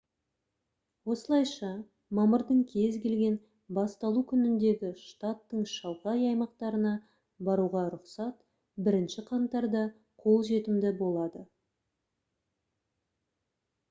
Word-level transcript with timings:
осылайша 1.15 1.67
мамырдың 2.19 2.61
кез 2.71 2.95
келген 3.03 3.35
басталу 3.79 4.23
күніндегі 4.31 4.89
штаттың 5.03 5.67
шалғай 5.73 6.25
аймақтарына 6.31 6.95
баруға 7.51 7.85
рұқсат 7.97 8.89
1 8.95 9.23
қаңтарда 9.31 9.87
қолжетімді 10.27 10.95
болады 11.07 11.45